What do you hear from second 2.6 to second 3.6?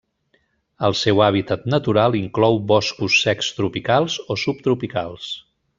boscos secs